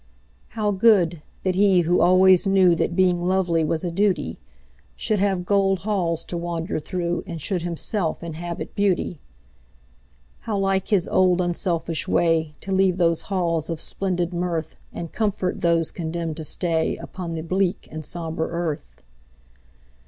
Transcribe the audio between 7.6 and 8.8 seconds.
himself inhabit